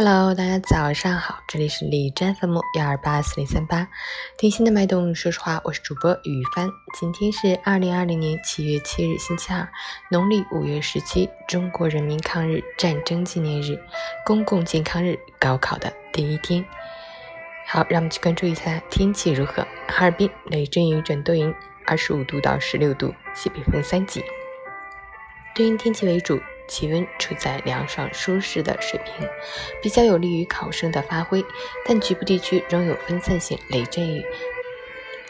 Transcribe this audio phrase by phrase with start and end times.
[0.00, 3.88] Hello，大家早上好，这里是李真 FM 幺二八四零三八，
[4.38, 5.12] 听心的脉动。
[5.12, 6.70] 说实话，我是主播雨帆。
[6.94, 9.68] 今天是二零二零年七月七日，星期二，
[10.08, 13.76] 农历五月十七，中国人民抗日战争纪念日，
[14.24, 16.64] 公共健康日，高考的第一天。
[17.66, 19.66] 好，让我们去关注一下天气如何。
[19.88, 21.52] 哈尔滨雷阵雨转多云，
[21.84, 24.22] 二十五度到十六度，西北风三级。
[25.56, 26.40] 多云天气为主。
[26.68, 29.26] 气温处在凉爽舒适的水平，
[29.82, 31.44] 比较有利于考生的发挥，
[31.84, 34.24] 但局部地区仍有分散性雷阵雨，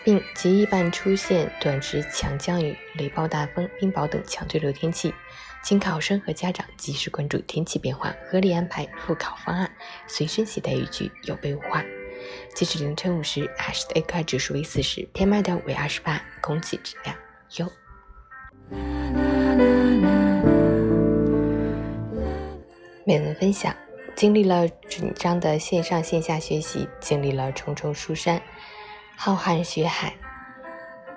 [0.04, 5.14] 并极易伴出现短时强降雨、雷暴大风、冰雹等强对流天气，
[5.62, 9.70] 请考生和家长及时关注天气变化，合理安排复考方案，
[10.06, 11.84] 随身携带雨具，有备无患。
[12.52, 17.16] 截止凌晨五时，海市的 AQI 指数为四十，PM2.5 为二十八，空气质量
[17.56, 19.27] 优。
[23.08, 23.74] 美文分享：
[24.14, 28.38] 经历了紧张的线上线下学习，经历了重重书山、
[29.16, 30.12] 浩瀚学海，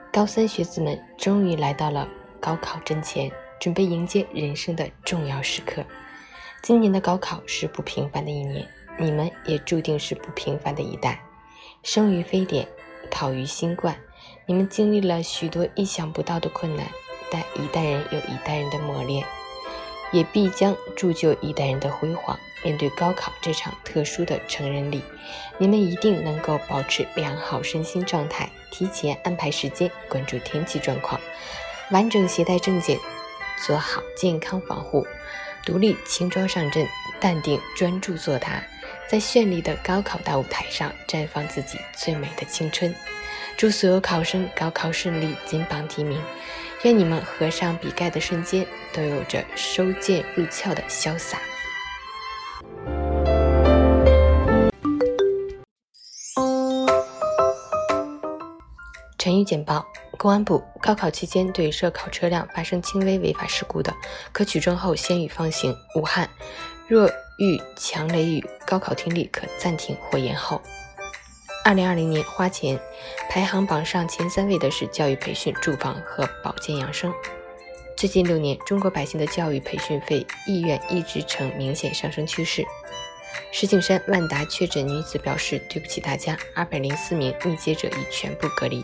[0.09, 2.07] 高三学子们终于来到了
[2.39, 3.29] 高考阵前，
[3.59, 5.83] 准备迎接人生的重要时刻。
[6.63, 8.65] 今年的高考是不平凡的一年，
[8.97, 11.21] 你们也注定是不平凡的一代。
[11.83, 12.65] 生于非典，
[13.09, 13.93] 考于新冠，
[14.45, 16.87] 你们经历了许多意想不到的困难，
[17.29, 19.25] 但一代人有一代人的磨练。
[20.11, 22.37] 也必将铸就一代人的辉煌。
[22.63, 25.01] 面对高考这场特殊的成人礼，
[25.57, 31.19] 你们一定能够保持良好身心状态，提前安排时间，关注天气状况，
[31.89, 32.99] 完整携带证件，
[33.65, 35.07] 做好健康防护，
[35.65, 36.87] 独立轻装上阵，
[37.19, 38.63] 淡定专注作答，
[39.09, 42.93] 在绚丽的高考大舞台上绽放自己最美的青春。
[43.57, 46.21] 祝所有考生高考顺利，金榜题名。
[46.83, 51.37] 愿你们合上笔盖的瞬间，都有着收剑入鞘的潇洒。
[59.19, 59.85] 成语简报：
[60.17, 63.93] 公安部高考期间对涉考车辆发生轻微违法事故的，
[64.31, 66.27] 可取证后先予放行；武汉
[66.87, 67.07] 若
[67.37, 70.59] 遇强雷雨，高考听力可暂停或延后。
[71.63, 72.79] 二零二零年花钱
[73.29, 77.13] 排行榜上前三位的是教育培训、住房和保健养生。
[77.95, 82.65] 最近六年，中国百姓的教育培训费意愿一直呈明显上升趋势。
[83.51, 88.83] 石景山万达确诊女子表示：“对不起大家，二百零四名密接者已全部隔离。”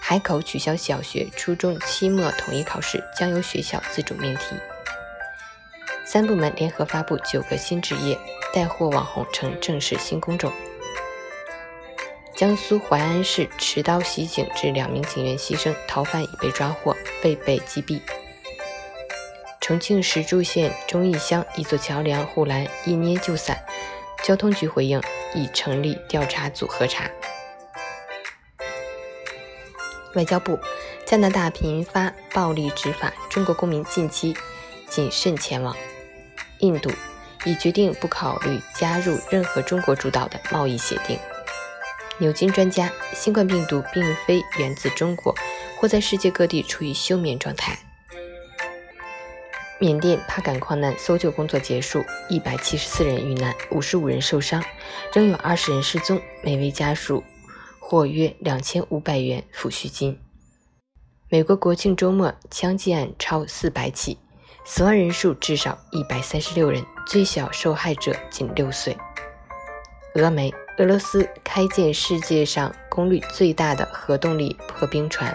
[0.00, 4.56] 海口取消小学、初中期末统一考试，将由学校自主命题。
[6.04, 8.18] 三部门联合发布九个新职业，
[8.52, 10.52] 带货网红成正式新工种。
[12.36, 18.00] 江苏淮安市持刀袭警致两名警员牺牲，逃犯已被抓获，未被击毙。
[19.60, 23.56] 重庆石柱县忠义乡一座桥梁护栏一捏就散，
[24.24, 25.00] 交通局回应
[25.32, 27.08] 已成立调查组核查。
[30.14, 30.58] 外交部：
[31.06, 34.36] 加拿大频发暴力执法，中国公民近期
[34.88, 35.76] 谨慎前往。
[36.58, 36.90] 印度
[37.44, 41.16] 已决定不考虑加入任何中国主导的贸易协定。
[42.18, 45.34] 牛津专家：新冠病毒并非源自中国，
[45.78, 47.76] 或在世界各地处于休眠状态。
[49.80, 54.62] 缅甸帕敢矿难搜救工作结束，一百七十四人遇难，五十五人受伤，
[55.12, 57.24] 仍有二十人失踪，每位家属
[57.80, 60.18] 获约两千五百元抚恤金。
[61.28, 64.16] 美国国庆周末枪击案超四百起，
[64.64, 68.96] 死亡人数至少一百三十六人，最小受害者仅六岁。
[70.14, 70.52] 俄媒。
[70.78, 75.32] 俄罗斯开建世界上功率最大的核动力破冰船。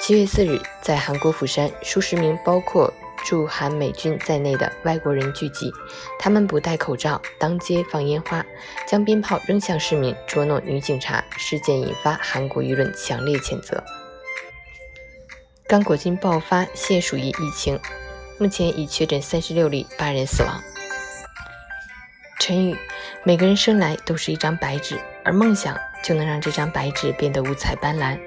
[0.00, 2.92] 七月四日，在韩国釜山，数十名包括
[3.24, 5.72] 驻韩美军在内的外国人聚集，
[6.18, 8.44] 他们不戴口罩，当街放烟花，
[8.84, 11.24] 将鞭炮扔向市民，捉弄女警察。
[11.36, 13.82] 事件引发韩国舆论强烈谴责。
[15.68, 17.78] 刚果金爆发现鼠疫疫情，
[18.40, 20.60] 目前已确诊三十六例，八人死亡。
[22.44, 22.76] 成语：
[23.22, 28.18] 每个人生来都是一张白纸，而梦想就能让这张白纸变得五彩斑斓。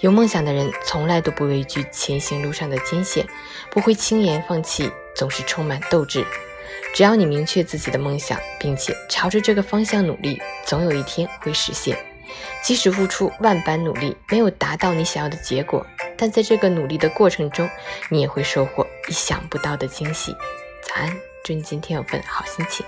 [0.00, 3.26] 有梦想的人从来都不畏惧前行路上的艰险，
[3.70, 6.24] 不会轻言放弃，总是充满斗志。
[6.94, 11.94] 只要你明确自己的梦想，并且朝着这个方向努力，总有一天会实现。
[12.64, 15.86] 即使付出万般努力，没有达到你想要的结果，
[16.16, 17.68] 但在这个努力的过程中，
[18.08, 20.34] 你也会收获意想不到的惊喜。
[20.82, 21.14] 早安，
[21.44, 22.86] 祝你今天有份好心情。